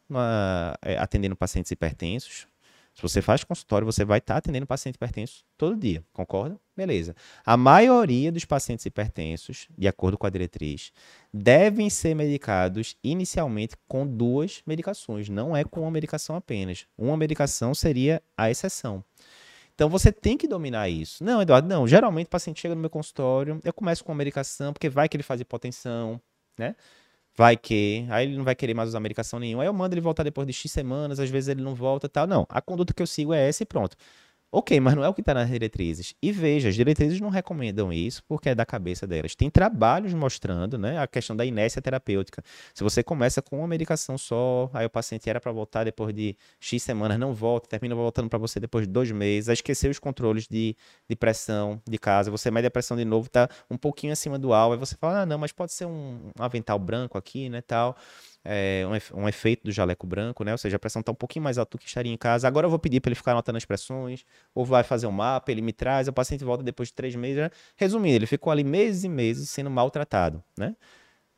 é, 0.83 0.97
atendendo 0.97 1.35
pacientes 1.35 1.71
hipertensos, 1.71 2.47
se 2.95 3.01
você 3.01 3.21
faz 3.21 3.43
consultório, 3.43 3.85
você 3.85 4.03
vai 4.03 4.17
estar 4.17 4.35
tá 4.35 4.37
atendendo 4.39 4.65
pacientes 4.65 4.95
hipertensos 4.95 5.43
todo 5.57 5.75
dia, 5.75 6.03
concorda? 6.11 6.57
Beleza. 6.75 7.13
A 7.45 7.55
maioria 7.55 8.31
dos 8.31 8.45
pacientes 8.45 8.85
hipertensos, 8.85 9.67
de 9.77 9.87
acordo 9.87 10.17
com 10.17 10.25
a 10.25 10.29
diretriz, 10.29 10.91
devem 11.31 11.89
ser 11.89 12.15
medicados 12.15 12.95
inicialmente 13.03 13.75
com 13.87 14.07
duas 14.07 14.63
medicações, 14.65 15.29
não 15.29 15.55
é 15.55 15.63
com 15.63 15.81
uma 15.81 15.91
medicação 15.91 16.35
apenas. 16.37 16.87
Uma 16.97 17.17
medicação 17.17 17.75
seria 17.75 18.23
a 18.35 18.49
exceção. 18.49 19.03
Então 19.75 19.89
você 19.89 20.11
tem 20.11 20.37
que 20.37 20.47
dominar 20.47 20.89
isso. 20.89 21.23
Não, 21.23 21.41
Eduardo, 21.41 21.67
não. 21.67 21.87
Geralmente 21.87 22.27
o 22.27 22.29
paciente 22.29 22.61
chega 22.61 22.73
no 22.73 22.81
meu 22.81 22.89
consultório, 22.89 23.59
eu 23.63 23.73
começo 23.73 24.03
com 24.03 24.11
a 24.11 24.15
medicação, 24.15 24.71
porque 24.73 24.89
vai 24.89 25.07
que 25.09 25.17
ele 25.17 25.23
faz 25.23 25.41
hipotensão, 25.41 26.19
né? 26.57 26.75
Vai 27.37 27.57
que, 27.57 28.05
aí 28.09 28.27
ele 28.27 28.37
não 28.37 28.45
vai 28.45 28.55
querer 28.55 28.73
mais 28.73 28.89
usar 28.89 29.01
medicação 29.01 29.39
nenhuma. 29.39 29.63
Aí 29.63 29.67
eu 29.67 29.73
mando 29.73 29.93
ele 29.93 30.01
voltar 30.01 30.23
depois 30.23 30.47
de 30.47 30.53
X 30.53 30.71
semanas, 30.71 31.19
às 31.19 31.29
vezes 31.29 31.49
ele 31.49 31.61
não 31.61 31.75
volta 31.75 32.07
tal. 32.07 32.25
Não, 32.25 32.45
a 32.49 32.61
conduta 32.61 32.93
que 32.93 33.01
eu 33.03 33.07
sigo 33.07 33.33
é 33.33 33.49
essa 33.49 33.63
e 33.63 33.65
pronto. 33.65 33.97
Ok, 34.57 34.79
mas 34.79 34.95
não 34.95 35.03
é 35.03 35.09
o 35.09 35.13
que 35.13 35.19
está 35.19 35.33
nas 35.33 35.49
diretrizes. 35.49 36.15
E 36.21 36.31
veja, 36.31 36.69
as 36.69 36.75
diretrizes 36.75 37.19
não 37.19 37.27
recomendam 37.27 37.91
isso 37.91 38.23
porque 38.25 38.47
é 38.47 38.55
da 38.55 38.65
cabeça 38.65 39.05
delas. 39.05 39.35
Tem 39.35 39.49
trabalhos 39.49 40.13
mostrando 40.13 40.77
né, 40.77 40.97
a 40.97 41.05
questão 41.05 41.35
da 41.35 41.45
inércia 41.45 41.81
terapêutica. 41.81 42.41
Se 42.73 42.81
você 42.81 43.03
começa 43.03 43.41
com 43.41 43.57
uma 43.59 43.67
medicação 43.67 44.17
só, 44.17 44.69
aí 44.73 44.85
o 44.85 44.89
paciente 44.89 45.29
era 45.29 45.41
para 45.41 45.51
voltar 45.51 45.83
depois 45.83 46.15
de 46.15 46.37
X 46.57 46.81
semanas, 46.81 47.19
não 47.19 47.33
volta, 47.33 47.67
termina 47.67 47.93
voltando 47.95 48.29
para 48.29 48.39
você 48.39 48.57
depois 48.57 48.87
de 48.87 48.93
dois 48.93 49.11
meses, 49.11 49.49
a 49.49 49.53
esquecer 49.53 49.91
os 49.91 49.99
controles 49.99 50.47
de, 50.47 50.73
de 51.09 51.15
pressão 51.17 51.81
de 51.85 51.97
casa, 51.97 52.31
você 52.31 52.49
mede 52.49 52.65
a 52.65 52.71
pressão 52.71 52.95
de 52.95 53.03
novo, 53.03 53.27
está 53.27 53.49
um 53.69 53.75
pouquinho 53.75 54.13
acima 54.13 54.39
do 54.39 54.53
alvo, 54.53 54.75
aí 54.75 54.79
você 54.79 54.95
fala, 54.95 55.23
ah, 55.23 55.25
não, 55.25 55.37
mas 55.37 55.51
pode 55.51 55.73
ser 55.73 55.83
um, 55.83 56.31
um 56.39 56.41
avental 56.41 56.79
branco 56.79 57.17
aqui, 57.17 57.49
né, 57.49 57.61
tal 57.61 57.97
é, 58.45 58.83
um, 59.13 59.27
efeito 59.27 59.63
do 59.63 59.71
jaleco 59.71 60.05
branco, 60.05 60.43
né? 60.43 60.51
Ou 60.51 60.57
seja, 60.57 60.75
a 60.75 60.79
pressão 60.79 60.99
está 60.99 61.11
um 61.11 61.15
pouquinho 61.15 61.43
mais 61.43 61.57
alta 61.57 61.71
do 61.71 61.79
que 61.79 61.87
estaria 61.87 62.13
em 62.13 62.17
casa. 62.17 62.47
Agora 62.47 62.67
eu 62.67 62.69
vou 62.69 62.77
pedir 62.77 63.01
para 63.01 63.09
ele 63.09 63.15
ficar 63.15 63.31
anotando 63.31 63.57
as 63.57 63.65
pressões, 63.65 64.23
ou 64.53 64.63
vai 64.63 64.83
fazer 64.83 65.07
um 65.07 65.11
mapa, 65.11 65.51
ele 65.51 65.61
me 65.61 65.73
traz, 65.73 66.07
o 66.07 66.13
paciente 66.13 66.43
volta 66.43 66.63
depois 66.63 66.89
de 66.89 66.93
três 66.93 67.15
meses. 67.15 67.37
Né? 67.37 67.49
Resumindo, 67.75 68.15
ele 68.17 68.27
ficou 68.27 68.51
ali 68.51 68.63
meses 68.63 69.03
e 69.03 69.09
meses 69.09 69.49
sendo 69.49 69.69
maltratado, 69.71 70.43
né? 70.57 70.75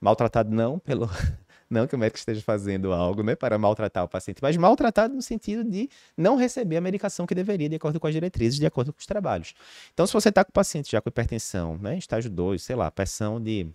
Maltratado 0.01 0.53
não 0.53 0.77
pelo. 0.77 1.10
Não 1.70 1.86
que 1.86 1.93
o 1.93 1.98
médico 1.98 2.17
esteja 2.17 2.41
fazendo 2.41 2.93
algo 2.93 3.22
né, 3.22 3.36
para 3.36 3.58
maltratar 3.58 4.01
o 4.01 4.08
paciente, 4.08 4.38
mas 4.41 4.55
maltratado 4.55 5.13
no 5.13 5.22
sentido 5.22 5.70
de 5.70 5.89
não 6.15 6.38
receber 6.38 6.77
a 6.77 6.82
medicação 6.82 7.25
que 7.25 7.36
deveria, 7.36 7.67
de 7.67 7.75
acordo 7.75 8.00
com 8.00 8.08
as 8.08 8.13
diretrizes, 8.13 8.58
de 8.58 8.65
acordo 8.65 8.93
com 8.93 9.00
os 9.00 9.05
trabalhos. 9.05 9.53
Então, 9.93 10.08
se 10.08 10.13
você 10.13 10.29
está 10.29 10.46
com 10.46 10.50
o 10.50 10.53
paciente 10.53 10.89
já 10.89 11.01
com 11.01 11.10
hipertensão, 11.10 11.77
né, 11.77 11.98
estágio 11.98 12.32
2, 12.32 12.63
sei 12.63 12.74
lá, 12.74 12.89
pressão 12.89 13.41
de 13.41 13.67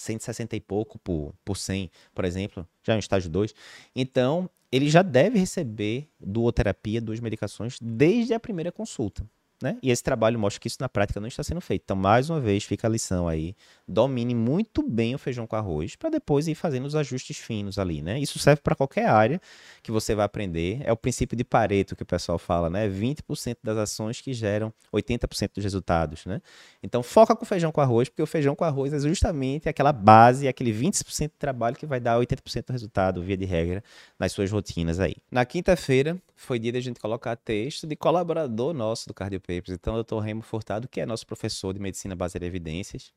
160 0.00 0.56
e 0.56 0.60
pouco 0.60 0.98
por, 0.98 1.34
por 1.44 1.56
100, 1.56 1.90
por 2.14 2.24
exemplo, 2.24 2.66
já 2.82 2.96
em 2.96 2.98
estágio 2.98 3.30
2. 3.30 3.54
Então, 3.94 4.48
ele 4.72 4.88
já 4.88 5.02
deve 5.02 5.38
receber 5.38 6.08
duoterapia, 6.18 7.00
duas 7.00 7.20
medicações, 7.20 7.78
desde 7.80 8.32
a 8.34 8.40
primeira 8.40 8.72
consulta. 8.72 9.28
Né? 9.62 9.76
E 9.82 9.90
esse 9.90 10.02
trabalho 10.02 10.38
mostra 10.38 10.58
que 10.58 10.68
isso 10.68 10.78
na 10.80 10.88
prática 10.88 11.20
não 11.20 11.28
está 11.28 11.42
sendo 11.42 11.60
feito. 11.60 11.82
Então, 11.84 11.96
mais 11.96 12.30
uma 12.30 12.40
vez, 12.40 12.64
fica 12.64 12.86
a 12.86 12.90
lição 12.90 13.28
aí. 13.28 13.54
Domine 13.86 14.34
muito 14.34 14.82
bem 14.82 15.14
o 15.14 15.18
feijão 15.18 15.46
com 15.46 15.54
arroz 15.54 15.96
para 15.96 16.08
depois 16.08 16.48
ir 16.48 16.54
fazendo 16.54 16.86
os 16.86 16.94
ajustes 16.94 17.36
finos 17.36 17.78
ali, 17.78 18.00
né? 18.00 18.18
Isso 18.18 18.38
serve 18.38 18.62
para 18.62 18.74
qualquer 18.74 19.06
área 19.06 19.38
que 19.82 19.92
você 19.92 20.14
vai 20.14 20.24
aprender. 20.24 20.80
É 20.82 20.90
o 20.90 20.96
princípio 20.96 21.36
de 21.36 21.44
Pareto 21.44 21.94
que 21.94 22.02
o 22.02 22.06
pessoal 22.06 22.38
fala, 22.38 22.70
né? 22.70 22.88
20% 22.88 23.58
das 23.62 23.76
ações 23.76 24.22
que 24.22 24.32
geram 24.32 24.72
80% 24.94 25.50
dos 25.54 25.64
resultados, 25.64 26.24
né? 26.24 26.40
Então, 26.82 27.02
foca 27.02 27.36
com 27.36 27.44
o 27.44 27.46
feijão 27.46 27.70
com 27.70 27.82
arroz, 27.82 28.08
porque 28.08 28.22
o 28.22 28.26
feijão 28.26 28.56
com 28.56 28.64
arroz 28.64 28.94
é 28.94 28.98
justamente 28.98 29.68
aquela 29.68 29.92
base, 29.92 30.48
aquele 30.48 30.72
20% 30.72 31.24
de 31.24 31.38
trabalho 31.38 31.76
que 31.76 31.84
vai 31.84 32.00
dar 32.00 32.18
80% 32.18 32.66
do 32.66 32.72
resultado, 32.72 33.22
via 33.22 33.36
de 33.36 33.44
regra, 33.44 33.84
nas 34.18 34.32
suas 34.32 34.50
rotinas 34.50 34.98
aí. 34.98 35.16
Na 35.30 35.44
quinta-feira, 35.44 36.16
foi 36.34 36.58
dia 36.58 36.72
da 36.72 36.80
gente 36.80 36.98
colocar 36.98 37.36
texto 37.36 37.86
de 37.86 37.94
colaborador 37.94 38.72
nosso 38.72 39.06
do 39.06 39.12
Cardio 39.12 39.40
Papers. 39.50 39.70
Então, 39.70 39.94
o 39.94 40.02
Dr. 40.02 40.18
Remo 40.18 40.42
Furtado, 40.42 40.88
que 40.88 41.00
é 41.00 41.06
nosso 41.06 41.26
professor 41.26 41.72
de 41.72 41.80
medicina 41.80 42.14
baseada 42.14 42.44
em 42.44 42.48
evidências, 42.48 43.12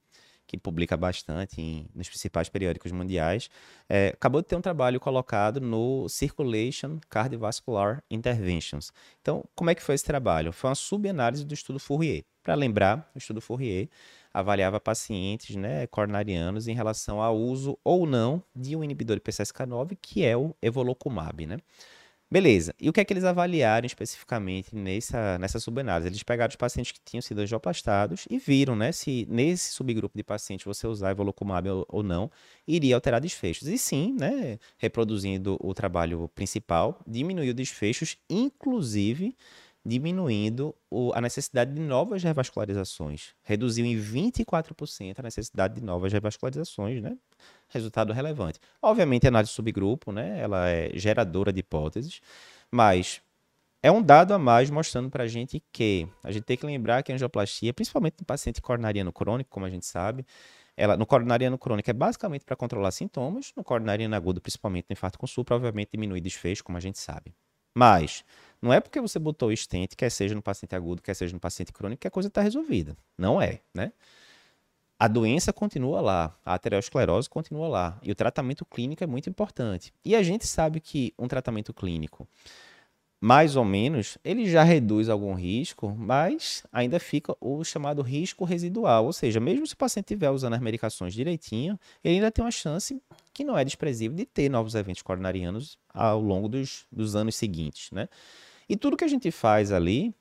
que 0.46 0.58
publica 0.58 0.98
bastante 0.98 1.62
em, 1.62 1.88
nos 1.96 2.10
principais 2.10 2.50
periódicos 2.50 2.92
mundiais, 2.92 3.50
é, 3.90 4.10
acabou 4.10 4.42
de 4.42 4.48
ter 4.48 4.56
um 4.56 4.62
trabalho 4.62 5.00
colocado 5.00 5.62
no 5.62 6.08
Circulation 6.10 7.00
Cardiovascular 7.10 8.04
Interventions. 8.10 8.92
Então, 9.22 9.44
como 9.56 9.70
é 9.70 9.75
que 9.75 9.82
foi 9.82 9.96
esse 9.96 10.04
trabalho? 10.04 10.52
Foi 10.52 10.70
uma 10.70 10.75
subanálise 10.75 11.46
do 11.46 11.54
estudo 11.54 11.80
Fourier. 11.80 12.24
Para 12.42 12.56
lembrar, 12.56 13.10
o 13.16 13.18
estudo 13.18 13.40
Fourier 13.40 13.88
avaliava 14.34 14.80
pacientes 14.80 15.56
né, 15.56 15.88
coronarianos 15.88 16.68
em 16.68 16.74
relação 16.74 17.22
ao 17.22 17.38
uso 17.38 17.78
ou 17.84 18.06
não 18.06 18.44
de 18.54 18.75
um 18.75 18.84
inibidor 18.84 19.16
de 19.16 19.22
PCSK9, 19.22 19.98
que 20.02 20.25
é 20.25 20.36
o 20.36 20.54
evolocumab, 20.62 21.46
né? 21.46 21.58
Beleza. 22.34 22.74
E 22.82 22.90
o 22.90 22.94
que 22.94 23.00
é 23.00 23.06
que 23.06 23.13
eles 23.13 23.24
avaliaram 23.24 23.86
especificamente 23.86 24.75
nessa, 24.75 25.38
nessa 25.38 25.60
subanálise? 25.60 26.10
Eles 26.10 26.24
pegaram 26.24 26.50
os 26.50 26.56
pacientes 26.56 26.92
que 26.92 27.00
tinham 27.06 27.22
sido 27.22 27.42
angioplastados 27.42 28.25
e 28.28 28.40
viram 28.40 28.75
né, 28.75 28.92
se 28.92 29.28
nesse 29.30 29.72
subgrupo 29.72 30.18
de 30.18 30.24
pacientes 30.24 30.66
você 30.66 30.88
usar 30.88 31.12
evolocumab 31.12 31.70
ou, 31.70 31.86
ou 31.88 32.02
não, 32.02 32.32
iria 32.68 32.96
alterar 32.96 33.22
desfechos. 33.22 33.68
E 33.68 33.78
sim, 33.78 34.16
né, 34.20 34.58
reproduzindo 34.80 35.60
o 35.62 35.75
trabalho 35.75 36.28
principal, 36.34 37.00
diminuiu 37.06 37.54
desfechos, 37.54 38.18
inclusive 38.28 39.38
diminuindo 39.86 40.74
o, 40.90 41.12
a 41.13 41.22
necessidade 41.22 41.74
de 41.74 41.82
novas 41.82 42.24
revascularizações. 42.24 43.36
Reduziu 43.44 43.86
em 43.86 43.96
24% 43.96 45.20
a 45.20 45.22
necessidade 45.22 45.75
de 45.75 45.82
novas 45.82 46.12
revascularizações, 46.12 47.02
né? 47.02 47.16
Resultado 47.74 48.13
relevante. 48.13 48.60
Obviamente, 48.80 49.25
a 49.25 49.30
análise 49.30 49.51
subgrupo, 49.51 50.12
né? 50.12 50.39
Ela 50.39 50.70
é 50.70 50.92
geradora 50.94 51.51
de 51.51 51.60
hipóteses, 51.60 52.22
mas 52.72 53.20
é 53.82 53.92
um 53.92 54.00
dado 54.00 54.32
a 54.32 54.38
mais 54.38 54.70
mostrando 54.70 55.10
para 55.10 55.24
a 55.24 55.27
gente 55.27 55.62
que 55.72 56.08
a 56.24 56.32
gente 56.32 56.44
tem 56.44 56.56
que 56.56 56.65
lembrar 56.68 57.01
que 57.01 57.12
a 57.12 57.15
angioplastia, 57.15 57.74
principalmente 57.74 58.18
no 58.20 58.25
paciente 58.25 58.62
coronariano 58.62 59.12
crônico, 59.12 59.50
como 59.50 59.65
a 59.65 59.70
gente 59.72 59.88
sabe, 59.88 60.24
ela, 60.77 60.96
no 60.96 61.06
coronariano 61.06 61.58
crônico 61.58 61.89
é 61.89 61.94
basicamente 61.94 62.46
para 62.46 62.56
controlar 62.56 62.92
sintomas, 62.92 63.51
no 63.58 63.63
coronariano 63.63 64.15
agudo, 64.15 64.39
principalmente 64.39 64.86
no 64.89 64.94
infarto 64.94 65.18
com 65.18 65.25
SUL, 65.25 65.44
provavelmente 65.44 65.89
diminui 65.92 66.22
desfecho, 66.22 66.63
como 66.63 66.77
a 66.77 66.82
gente 66.82 67.00
sabe. 67.00 67.34
Mas 67.75 68.24
não 68.62 68.72
é 68.72 68.80
porque 68.80 69.01
você 69.01 69.18
botou 69.18 69.50
o 69.50 69.58
stent, 69.58 69.96
quer 69.98 70.12
seja 70.12 70.36
no 70.36 70.44
paciente 70.44 70.75
agudo, 70.75 71.01
quer 71.01 71.15
seja 71.15 71.34
no 71.34 71.39
paciente 71.39 71.74
crônico, 71.74 72.01
que 72.01 72.08
a 72.08 72.12
coisa 72.12 72.27
está 72.27 72.42
resolvida. 72.42 72.96
Não 73.18 73.42
é, 73.42 73.62
né? 73.74 73.92
A 75.03 75.07
doença 75.10 75.51
continua 75.51 76.00
lá, 76.00 76.33
a 76.45 76.53
arteriosclerose 76.53 77.29
continua 77.29 77.67
lá, 77.67 78.00
e 78.01 78.10
o 78.10 78.15
tratamento 78.15 78.63
clínico 78.63 79.03
é 79.03 79.05
muito 79.05 79.29
importante. 79.29 79.93
E 80.05 80.15
a 80.15 80.24
gente 80.24 80.48
sabe 80.48 80.79
que 80.79 81.13
um 81.19 81.27
tratamento 81.27 81.74
clínico 81.74 82.25
mais 83.19 83.57
ou 83.57 83.65
menos, 83.65 84.17
ele 84.24 84.50
já 84.50 84.63
reduz 84.63 85.10
algum 85.10 85.33
risco, 85.33 85.93
mas 85.93 86.63
ainda 86.72 87.01
fica 87.01 87.36
o 87.41 87.65
chamado 87.65 88.01
risco 88.01 88.45
residual. 88.45 89.03
Ou 89.03 89.12
seja, 89.12 89.41
mesmo 89.41 89.67
se 89.67 89.74
o 89.74 89.77
paciente 89.77 90.05
estiver 90.05 90.29
usando 90.29 90.53
as 90.53 90.62
medicações 90.62 91.13
direitinho, 91.13 91.77
ele 92.01 92.15
ainda 92.15 92.31
tem 92.31 92.43
uma 92.43 92.51
chance 92.51 93.01
que 93.33 93.43
não 93.43 93.57
é 93.57 93.65
desprezível 93.65 94.15
de 94.15 94.25
ter 94.25 94.48
novos 94.48 94.74
eventos 94.74 95.01
coronarianos 95.01 95.77
ao 95.93 96.22
longo 96.22 96.48
dos, 96.48 96.86
dos 96.89 97.13
anos 97.13 97.36
seguintes. 97.36 97.91
Né? 97.91 98.07
E 98.69 98.77
tudo 98.77 98.95
que 98.95 99.03
a 99.03 99.10
gente 99.10 99.29
faz 99.31 99.69
ali 99.69 100.15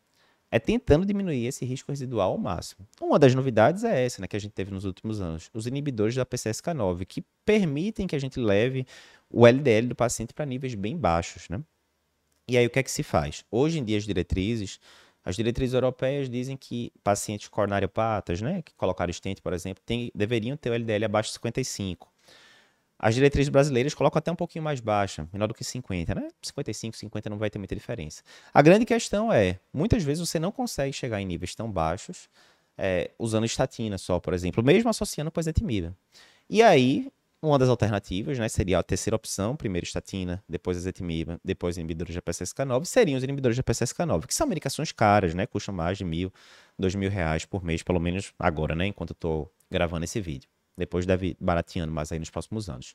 é 0.53 0.59
tentando 0.59 1.07
diminuir 1.07 1.47
esse 1.47 1.65
risco 1.65 1.91
residual 1.91 2.33
ao 2.33 2.39
máximo. 2.39 2.87
Uma 3.01 3.19
das 3.19 3.35
novidades 3.35 3.85
é 3.85 4.05
essa, 4.05 4.21
né, 4.21 4.29
que 4.29 4.37
a 4.37 4.39
gente 4.39 4.53
teve 4.53 4.71
nos 4.71 4.85
últimos 4.85 5.19
anos, 5.19 5.49
os 5.55 5.67
inibidores 5.67 6.15
da 6.15 6.27
PCSK9, 6.27 7.07
que 7.07 7.25
permitem 7.43 8.07
que 8.07 8.15
a 8.15 8.19
gente 8.19 8.39
leve 8.39 8.87
o 9.31 9.47
LDL 9.47 9.89
do 9.89 9.97
paciente 9.97 10.35
para 10.35 10.45
níveis 10.45 10.75
bem 10.75 10.95
baixos, 10.95 11.49
né? 11.49 11.65
E 12.47 12.59
aí 12.59 12.67
o 12.67 12.71
que 12.71 12.79
é 12.79 12.83
que 12.83 12.91
se 12.91 13.03
faz? 13.03 13.47
Hoje 13.51 13.79
em 13.79 13.85
dia 13.85 13.97
as 13.97 14.05
diretrizes, 14.05 14.79
as 15.25 15.37
diretrizes 15.37 15.73
europeias 15.73 16.29
dizem 16.29 16.55
que 16.55 16.93
pacientes 17.03 17.49
coronariopatas, 17.49 18.43
né, 18.43 18.61
que 18.61 18.75
colocaram 18.75 19.11
stent, 19.11 19.41
por 19.41 19.55
exemplo, 19.55 19.83
tem, 19.87 20.11
deveriam 20.15 20.55
ter 20.55 20.69
o 20.69 20.75
LDL 20.75 21.07
abaixo 21.07 21.31
de 21.31 21.35
55. 21.35 22.12
As 23.03 23.17
diretrizes 23.17 23.49
brasileiras 23.49 23.95
colocam 23.95 24.21
até 24.21 24.31
um 24.31 24.37
pouquinho 24.37 24.63
mais 24.63 24.79
baixa, 24.79 25.29
menor 25.33 25.49
do 25.49 25.55
que 25.55 25.65
50, 25.65 26.15
né? 26.15 26.29
55, 26.41 26.97
50 26.97 27.29
não 27.29 27.37
vai 27.37 27.51
ter 27.51 27.59
muita 27.59 27.75
diferença. 27.75 28.23
A 28.55 28.63
grande 28.63 28.85
questão 28.85 29.33
é, 29.33 29.59
muitas 29.75 30.05
vezes 30.05 30.29
você 30.29 30.39
não 30.39 30.53
consegue 30.53 30.93
chegar 30.93 31.21
em 31.21 31.27
níveis 31.27 31.53
tão 31.53 31.69
baixos 31.69 32.29
é, 32.79 33.11
usando 33.19 33.45
estatina 33.45 33.99
só, 33.99 34.21
por 34.21 34.33
exemplo, 34.33 34.63
mesmo 34.63 34.89
associando 34.89 35.33
com 35.33 35.41
ezetimibe. 35.41 35.93
E 36.49 36.63
aí, 36.63 37.11
uma 37.43 37.59
das 37.59 37.69
alternativas, 37.69 38.39
né, 38.39 38.49
seria 38.49 38.79
a 38.79 38.83
terceira 38.85 39.17
opção, 39.17 39.57
primeiro 39.57 39.85
estatina, 39.85 40.41
depois 40.49 40.77
ezetimiba, 40.77 41.41
depois 41.45 41.77
inibidores 41.77 42.15
de 42.15 42.23
PCSK9, 42.23 42.85
seriam 42.85 43.19
os 43.19 43.25
inibidores 43.25 43.57
de 43.57 43.65
PCSK9, 43.65 44.27
que 44.27 44.35
são 44.35 44.47
medicações 44.47 44.93
caras, 44.93 45.35
né, 45.35 45.45
custam 45.45 45.75
mais 45.75 45.99
de 45.99 46.05
mil, 46.05 46.33
dois 46.79 46.95
mil 46.95 47.11
reais 47.11 47.45
por 47.45 47.65
mês, 47.65 47.83
pelo 47.83 47.99
menos 47.99 48.33
agora, 48.39 48.77
né, 48.77 48.87
enquanto 48.87 49.11
eu 49.11 49.15
estou 49.15 49.53
gravando 49.69 50.05
esse 50.05 50.21
vídeo. 50.21 50.52
Depois 50.77 51.07
deve 51.07 51.37
barateando 51.41 51.93
mais 51.93 52.11
aí 52.13 52.19
nos 52.19 52.31
próximos 52.31 52.69
anos. 52.69 52.95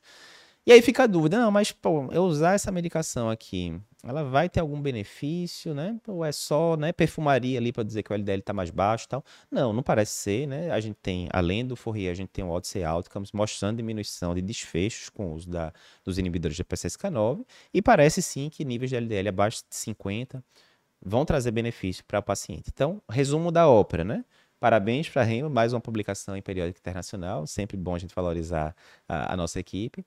E 0.67 0.71
aí 0.73 0.81
fica 0.81 1.03
a 1.03 1.07
dúvida, 1.07 1.39
não, 1.39 1.49
mas 1.49 1.71
pô, 1.71 2.11
eu 2.11 2.25
usar 2.25 2.53
essa 2.53 2.69
medicação 2.69 3.29
aqui, 3.29 3.79
ela 4.03 4.21
vai 4.21 4.49
ter 4.49 4.59
algum 4.59 4.81
benefício, 4.81 5.73
né? 5.73 5.97
Ou 6.05 6.25
é 6.25 6.31
só, 6.33 6.75
né, 6.75 6.91
perfumaria 6.91 7.57
ali 7.57 7.71
para 7.71 7.83
dizer 7.83 8.03
que 8.03 8.11
o 8.11 8.13
LDL 8.13 8.39
está 8.39 8.51
mais 8.51 8.69
baixo 8.69 9.05
e 9.05 9.07
tal? 9.07 9.23
Não, 9.49 9.71
não 9.71 9.81
parece 9.81 10.11
ser, 10.11 10.45
né? 10.45 10.69
A 10.71 10.79
gente 10.81 10.97
tem, 11.01 11.29
além 11.31 11.65
do 11.65 11.77
Fourier, 11.77 12.11
a 12.11 12.13
gente 12.13 12.27
tem 12.31 12.43
o 12.43 12.49
Odyssey 12.49 12.83
Outcomes 12.83 13.31
mostrando 13.31 13.77
diminuição 13.77 14.35
de 14.35 14.41
desfechos 14.41 15.07
com 15.07 15.27
o 15.27 15.35
uso 15.35 15.49
da, 15.49 15.71
dos 16.03 16.17
inibidores 16.17 16.57
de 16.57 16.65
PCSK9 16.65 17.45
e 17.73 17.81
parece 17.81 18.21
sim 18.21 18.49
que 18.49 18.65
níveis 18.65 18.89
de 18.89 18.97
LDL 18.97 19.29
abaixo 19.29 19.63
de 19.69 19.73
50 19.73 20.43
vão 21.01 21.23
trazer 21.23 21.51
benefício 21.51 22.03
para 22.03 22.19
o 22.19 22.23
paciente. 22.23 22.69
Então, 22.73 23.01
resumo 23.09 23.53
da 23.53 23.69
ópera, 23.69 24.03
né? 24.03 24.25
Parabéns 24.59 25.07
para 25.07 25.21
a 25.21 25.25
Remo, 25.25 25.49
mais 25.49 25.71
uma 25.71 25.79
publicação 25.79 26.35
em 26.35 26.41
periódico 26.41 26.79
internacional. 26.79 27.45
Sempre 27.45 27.77
bom 27.77 27.93
a 27.93 27.99
gente 27.99 28.15
valorizar 28.15 28.75
a, 29.07 29.33
a 29.33 29.37
nossa 29.37 29.59
equipe. 29.59 30.01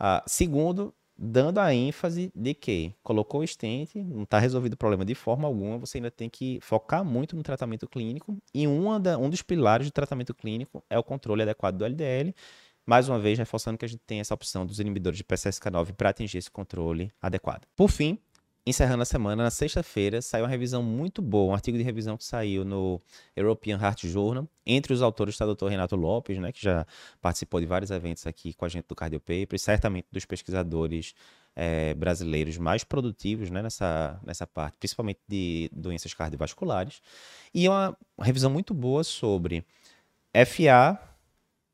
Uh, 0.00 0.22
segundo, 0.26 0.94
dando 1.18 1.58
a 1.58 1.74
ênfase 1.74 2.30
de 2.32 2.54
que 2.54 2.94
colocou 3.02 3.40
o 3.40 3.46
stent, 3.46 3.96
não 3.96 4.22
está 4.22 4.38
resolvido 4.38 4.74
o 4.74 4.76
problema 4.76 5.04
de 5.04 5.14
forma 5.14 5.48
alguma, 5.48 5.76
você 5.76 5.98
ainda 5.98 6.10
tem 6.10 6.28
que 6.28 6.60
focar 6.60 7.04
muito 7.04 7.34
no 7.34 7.42
tratamento 7.42 7.88
clínico. 7.88 8.38
E 8.54 8.66
uma 8.68 9.00
da, 9.00 9.18
um 9.18 9.28
dos 9.28 9.42
pilares 9.42 9.88
do 9.88 9.92
tratamento 9.92 10.32
clínico 10.32 10.84
é 10.88 10.96
o 10.96 11.02
controle 11.02 11.42
adequado 11.42 11.76
do 11.76 11.84
LDL. 11.84 12.32
Mais 12.86 13.08
uma 13.08 13.18
vez, 13.18 13.36
reforçando 13.36 13.76
que 13.76 13.84
a 13.84 13.88
gente 13.88 14.02
tem 14.06 14.20
essa 14.20 14.32
opção 14.32 14.64
dos 14.64 14.78
inibidores 14.78 15.18
de 15.18 15.24
PCSK9 15.24 15.94
para 15.94 16.10
atingir 16.10 16.38
esse 16.38 16.50
controle 16.50 17.10
adequado. 17.20 17.66
Por 17.74 17.90
fim, 17.90 18.16
encerrando 18.66 19.02
a 19.02 19.06
semana, 19.06 19.44
na 19.44 19.50
sexta-feira, 19.50 20.20
saiu 20.20 20.44
uma 20.44 20.50
revisão 20.50 20.82
muito 20.82 21.22
boa, 21.22 21.52
um 21.52 21.54
artigo 21.54 21.78
de 21.78 21.84
revisão 21.84 22.16
que 22.16 22.24
saiu 22.24 22.64
no 22.64 23.00
European 23.36 23.78
Heart 23.78 24.06
Journal. 24.06 24.48
Entre 24.66 24.92
os 24.92 25.02
autores 25.02 25.34
está 25.34 25.46
o 25.46 25.54
Dr. 25.54 25.68
Renato 25.68 25.94
Lopes, 25.94 26.36
né, 26.38 26.50
que 26.50 26.60
já 26.60 26.84
participou 27.20 27.60
de 27.60 27.66
vários 27.66 27.92
eventos 27.92 28.26
aqui 28.26 28.52
com 28.52 28.64
a 28.64 28.68
gente 28.68 28.86
do 28.88 28.94
Cardio 28.96 29.20
Paper, 29.20 29.58
certamente 29.58 30.08
dos 30.10 30.24
pesquisadores 30.24 31.14
é, 31.54 31.94
brasileiros 31.94 32.58
mais 32.58 32.82
produtivos 32.82 33.50
né, 33.50 33.62
nessa, 33.62 34.20
nessa 34.24 34.46
parte, 34.46 34.76
principalmente 34.78 35.20
de 35.28 35.70
doenças 35.72 36.12
cardiovasculares. 36.12 37.00
E 37.54 37.68
uma 37.68 37.96
revisão 38.20 38.50
muito 38.50 38.74
boa 38.74 39.04
sobre 39.04 39.64
FA 40.44 41.00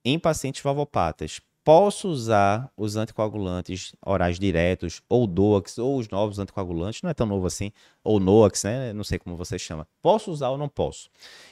em 0.05 0.19
pacientes 0.19 0.63
valvopatas 0.63 1.41
posso 1.64 2.09
usar 2.09 2.71
os 2.76 2.97
anticoagulantes 2.97 3.95
orais 4.04 4.38
diretos, 4.38 5.00
ou 5.09 5.26
DOAX, 5.26 5.78
ou 5.78 5.99
os 5.99 6.09
novos 6.09 6.38
anticoagulantes, 6.38 7.02
não 7.02 7.11
é 7.11 7.14
tão 7.14 7.26
novo 7.26 7.47
assim, 7.47 7.71
ou 8.02 8.19
NOAX, 8.19 8.64
né? 8.64 8.92
Não 8.92 9.04
sei 9.04 9.19
como 9.19 9.37
você 9.37 9.59
chama. 9.59 9.87
Posso 10.00 10.31
usar 10.31 10.50
ou 10.50 10.59
não 10.59 10.69
posso? 10.69 11.09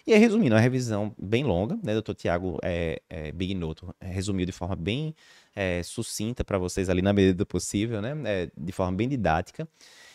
E 0.06 0.12
aí, 0.12 0.18
resumindo, 0.18 0.54
uma 0.54 0.60
revisão 0.60 1.14
bem 1.18 1.44
longa, 1.44 1.78
né? 1.82 1.92
Doutor 1.92 2.14
Tiago 2.14 2.58
é, 2.62 3.00
é, 3.08 3.32
Bignoto 3.32 3.94
resumiu 4.00 4.46
de 4.46 4.52
forma 4.52 4.74
bem 4.74 5.14
é, 5.54 5.82
sucinta 5.82 6.44
para 6.44 6.58
vocês 6.58 6.88
ali 6.88 7.02
na 7.02 7.12
medida 7.12 7.34
do 7.34 7.46
possível, 7.46 8.02
né? 8.02 8.14
É, 8.24 8.50
de 8.56 8.72
forma 8.72 8.96
bem 8.96 9.08
didática. 9.08 9.68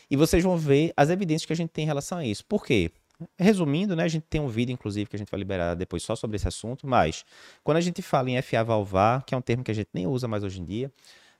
E 0.09 0.15
vocês 0.15 0.43
vão 0.43 0.57
ver 0.57 0.93
as 0.95 1.09
evidências 1.09 1.45
que 1.45 1.53
a 1.53 1.55
gente 1.55 1.69
tem 1.69 1.83
em 1.83 1.87
relação 1.87 2.17
a 2.17 2.25
isso. 2.25 2.45
Por 2.45 2.65
quê? 2.65 2.91
Resumindo, 3.37 3.95
né, 3.95 4.03
a 4.03 4.07
gente 4.07 4.25
tem 4.29 4.41
um 4.41 4.47
vídeo, 4.47 4.73
inclusive, 4.73 5.09
que 5.09 5.15
a 5.15 5.19
gente 5.19 5.29
vai 5.29 5.39
liberar 5.39 5.75
depois 5.75 6.03
só 6.03 6.15
sobre 6.15 6.35
esse 6.35 6.47
assunto, 6.47 6.87
mas 6.87 7.23
quando 7.63 7.77
a 7.77 7.81
gente 7.81 8.01
fala 8.01 8.29
em 8.29 8.41
FA 8.41 8.63
valvar, 8.63 9.23
que 9.23 9.33
é 9.33 9.37
um 9.37 9.41
termo 9.41 9.63
que 9.63 9.71
a 9.71 9.75
gente 9.75 9.89
nem 9.93 10.07
usa 10.07 10.27
mais 10.27 10.43
hoje 10.43 10.61
em 10.61 10.65
dia, 10.65 10.91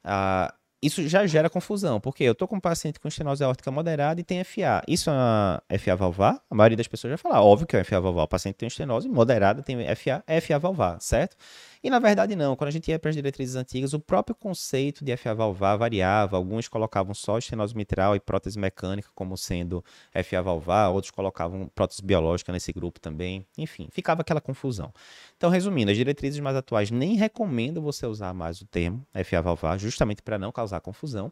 uh, 0.06 0.54
isso 0.86 1.08
já 1.08 1.26
gera 1.26 1.50
confusão, 1.50 2.00
porque 2.00 2.24
eu 2.24 2.34
estou 2.34 2.48
com 2.48 2.58
um 2.58 2.60
paciente 2.60 3.00
com 3.00 3.08
estenose 3.08 3.44
aórtica 3.44 3.72
moderada 3.72 4.22
e 4.22 4.24
tem 4.24 4.44
FA. 4.44 4.84
Isso 4.88 5.10
é 5.68 5.78
FA 5.80 5.96
valvar? 5.96 6.40
A 6.48 6.54
maioria 6.54 6.78
das 6.78 6.88
pessoas 6.88 7.10
vai 7.10 7.18
falar, 7.18 7.42
óbvio 7.42 7.66
que 7.66 7.76
é 7.76 7.84
FA 7.84 8.00
valvar. 8.00 8.26
O 8.26 8.28
paciente 8.28 8.56
tem 8.56 8.68
estenose 8.68 9.10
moderada, 9.10 9.64
tem 9.64 9.78
FA, 9.96 10.24
é 10.28 10.40
FA 10.40 10.60
valvar, 10.60 11.02
certo? 11.02 11.36
E 11.86 11.90
na 11.92 12.00
verdade 12.00 12.36
não, 12.36 12.56
quando 12.56 12.70
a 12.70 12.72
gente 12.72 12.90
ia 12.90 12.98
para 12.98 13.10
as 13.10 13.16
diretrizes 13.16 13.56
antigas, 13.56 13.94
o 13.94 14.00
próprio 14.00 14.36
conceito 14.36 15.06
de 15.06 15.16
FA 15.16 15.36
valvar 15.36 15.78
variava. 15.78 16.36
Alguns 16.36 16.68
colocavam 16.68 17.14
só 17.14 17.38
estenose 17.38 17.78
mitral 17.78 18.16
e 18.16 18.20
prótese 18.20 18.58
mecânica 18.58 19.10
como 19.14 19.38
sendo 19.38 19.86
FA 20.24 20.42
valvar, 20.42 20.90
outros 20.90 21.12
colocavam 21.12 21.70
prótese 21.76 22.04
biológica 22.04 22.52
nesse 22.52 22.74
grupo 22.74 23.00
também. 23.00 23.46
Enfim, 23.56 23.88
ficava 23.92 24.22
aquela 24.22 24.42
confusão. 24.42 24.92
Então, 25.38 25.48
resumindo, 25.52 25.92
as 25.92 25.98
diretrizes 25.98 26.40
mais 26.40 26.56
atuais 26.56 26.90
nem 26.90 27.14
recomendam 27.18 27.84
você 27.84 28.08
usar 28.08 28.34
mais 28.34 28.62
o 28.62 28.66
termo 28.66 29.06
FA 29.24 29.40
valvar, 29.40 29.78
justamente 29.78 30.24
para 30.24 30.40
não 30.40 30.52
causar 30.52 30.82
confusão. 30.82 31.32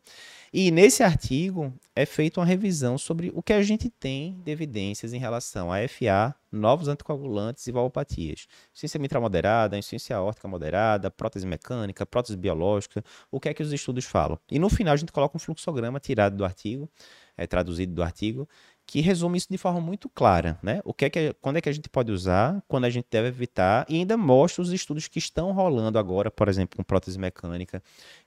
E 0.54 0.70
nesse 0.70 1.02
artigo 1.02 1.74
é 1.96 2.06
feita 2.06 2.40
uma 2.40 2.46
revisão 2.46 2.96
sobre 2.96 3.32
o 3.34 3.42
que 3.42 3.54
a 3.54 3.64
gente 3.64 3.90
tem 3.90 4.40
de 4.46 4.52
evidências 4.52 5.14
em 5.14 5.18
relação 5.18 5.74
a 5.74 5.78
FA 5.88 6.36
novos 6.54 6.88
anticoagulantes 6.88 7.66
e 7.68 7.72
valvopatias. 7.72 8.48
Insuficiência 8.72 9.00
mitral 9.00 9.22
moderada, 9.22 9.78
insuficiência 9.78 10.16
aórtica 10.16 10.48
moderada, 10.48 11.10
prótese 11.10 11.46
mecânica, 11.46 12.06
prótese 12.06 12.38
biológica, 12.38 13.04
o 13.32 13.40
que 13.40 13.50
é 13.50 13.54
que 13.54 13.64
os 13.64 13.74
estudos 13.74 14.06
falam. 14.06 14.40
E 14.50 14.60
no 14.60 14.70
final 14.70 14.94
a 14.94 14.98
gente 14.98 15.12
coloca 15.12 15.36
um 15.36 15.40
fluxograma 15.40 16.00
tirado 16.00 16.38
do 16.38 16.46
artigo, 16.46 16.90
é, 17.36 17.48
traduzido 17.48 17.94
do 17.94 18.04
artigo, 18.04 18.48
que 18.86 19.02
resume 19.02 19.38
isso 19.38 19.48
de 19.50 19.58
forma 19.58 19.80
muito 19.80 20.10
clara, 20.10 20.60
né? 20.62 20.82
O 20.84 20.94
que 20.94 21.06
é 21.06 21.10
que, 21.10 21.34
quando 21.42 21.58
é 21.58 21.62
que 21.62 21.70
a 21.70 21.72
gente 21.72 21.90
pode 21.90 22.12
usar, 22.12 22.62
quando 22.68 22.86
a 22.86 22.90
gente 22.90 23.08
deve 23.10 23.30
evitar, 23.30 23.86
e 23.90 23.96
ainda 23.96 24.18
mostra 24.18 24.62
os 24.62 24.72
estudos 24.72 25.08
que 25.08 25.20
estão 25.20 25.52
rolando 25.52 25.98
agora, 25.98 26.30
por 26.30 26.48
exemplo, 26.48 26.78
com 26.78 26.84
prótese 26.84 27.18
mecânica 27.18 27.82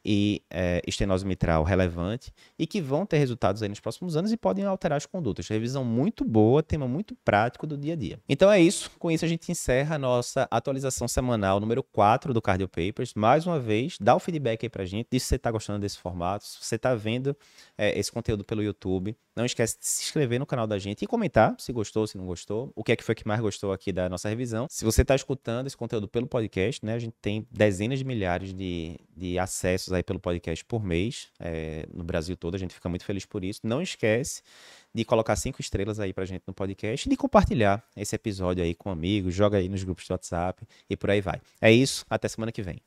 e 0.04 0.42
é, 0.50 0.82
estenose 0.86 1.26
mitral 1.26 1.62
relevante, 1.62 2.32
e 2.58 2.66
que 2.66 2.80
vão 2.80 3.04
ter 3.04 3.18
resultados 3.18 3.62
aí 3.62 3.68
nos 3.68 3.80
próximos 3.80 4.16
anos 4.16 4.32
e 4.32 4.36
podem 4.36 4.64
alterar 4.64 4.96
as 4.96 5.06
condutas. 5.06 5.46
Revisão 5.48 5.84
muito 5.84 6.25
boa, 6.25 6.62
tema 6.62 6.88
muito 6.88 7.14
prático 7.25 7.66
do 7.66 7.76
dia 7.76 7.92
a 7.92 7.96
dia. 7.96 8.20
Então 8.28 8.50
é 8.50 8.60
isso, 8.60 8.90
com 8.98 9.10
isso 9.10 9.25
a 9.25 9.28
gente 9.28 9.50
encerra 9.50 9.96
a 9.96 9.98
nossa 9.98 10.48
atualização 10.50 11.06
semanal 11.06 11.60
número 11.60 11.82
4 11.82 12.32
do 12.32 12.40
Cardio 12.40 12.68
Papers. 12.68 13.12
Mais 13.14 13.46
uma 13.46 13.60
vez, 13.60 13.96
dá 14.00 14.14
o 14.14 14.18
feedback 14.18 14.64
aí 14.64 14.70
pra 14.70 14.84
gente, 14.84 15.08
diz 15.10 15.22
se 15.22 15.28
você 15.28 15.36
está 15.36 15.50
gostando 15.50 15.78
desse 15.78 15.98
formato, 15.98 16.44
se 16.44 16.58
você 16.60 16.76
está 16.76 16.94
vendo 16.94 17.36
é, 17.76 17.98
esse 17.98 18.10
conteúdo 18.10 18.44
pelo 18.44 18.62
YouTube. 18.62 19.16
Não 19.37 19.45
esquece 19.45 19.78
de 19.78 19.87
se 19.87 20.02
inscrever 20.05 20.40
no 20.40 20.47
canal 20.47 20.66
da 20.66 20.78
gente 20.78 21.02
e 21.02 21.07
comentar 21.07 21.55
se 21.59 21.73
gostou, 21.73 22.07
se 22.07 22.16
não 22.16 22.26
gostou, 22.26 22.73
o 22.75 22.83
que 22.83 22.93
é 22.93 22.97
que 22.97 23.05
foi 23.05 23.14
que 23.14 23.28
mais 23.28 23.40
gostou 23.40 23.71
aqui 23.71 23.93
da 23.93 24.09
nossa 24.09 24.28
revisão. 24.28 24.66
Se 24.71 24.85
você 24.85 25.02
está 25.02 25.14
escutando 25.14 25.66
esse 25.66 25.76
conteúdo 25.76 26.09
pelo 26.09 26.26
podcast, 26.26 26.85
né, 26.85 26.95
a 26.95 26.99
gente 26.99 27.14
tem 27.21 27.47
dezenas 27.50 27.99
de 27.99 28.05
milhares 28.05 28.55
de, 28.55 28.99
de 29.14 29.38
acessos 29.38 29.93
aí 29.93 30.02
pelo 30.02 30.19
podcast 30.19 30.64
por 30.64 30.83
mês 30.83 31.28
é, 31.38 31.87
no 31.93 32.02
Brasil 32.02 32.37
todo. 32.37 32.55
A 32.55 32.59
gente 32.59 32.75
fica 32.75 32.88
muito 32.88 33.05
feliz 33.05 33.26
por 33.26 33.45
isso. 33.45 33.61
Não 33.62 33.83
esquece 33.83 34.43
de 34.95 35.05
colocar 35.05 35.37
cinco 35.37 35.61
estrelas 35.61 36.00
aí 36.00 36.14
pra 36.14 36.25
gente 36.25 36.43
no 36.47 36.55
podcast 36.55 37.07
e 37.07 37.11
de 37.11 37.16
compartilhar 37.16 37.85
esse 37.95 38.16
episódio 38.16 38.64
aí 38.64 38.75
com 38.75 38.90
amigos, 38.90 39.35
joga 39.35 39.59
aí 39.59 39.69
nos 39.69 39.85
grupos 39.85 40.07
do 40.09 40.12
WhatsApp 40.12 40.66
e 40.88 40.97
por 40.97 41.11
aí 41.11 41.21
vai. 41.21 41.40
É 41.61 41.71
isso, 41.71 42.07
até 42.09 42.26
semana 42.28 42.50
que 42.50 42.62
vem. 42.62 42.81